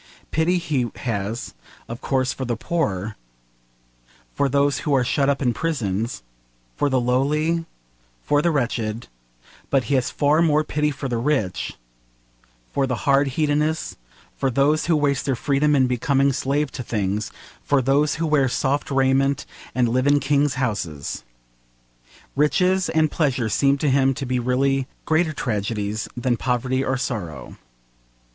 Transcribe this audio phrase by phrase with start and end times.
[0.31, 1.53] Pity he has,
[1.87, 3.17] of course, for the poor,
[4.33, 6.23] for those who are shut up in prisons,
[6.75, 7.67] for the lowly,
[8.23, 9.09] for the wretched;
[9.69, 11.77] but he has far more pity for the rich,
[12.73, 13.95] for the hard hedonists,
[14.35, 17.31] for those who waste their freedom in becoming slaves to things,
[17.63, 19.45] for those who wear soft raiment
[19.75, 21.23] and live in kings' houses.
[22.35, 27.55] Riches and pleasure seemed to him to be really greater tragedies than poverty or sorrow.